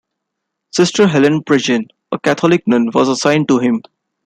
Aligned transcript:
Sister 0.71 1.07
Helen 1.07 1.43
Prejean, 1.43 1.87
a 2.11 2.17
Catholic 2.19 2.63
nun, 2.67 2.89
was 2.91 3.07
assigned 3.07 3.47
to 3.49 3.59
him. 3.59 3.83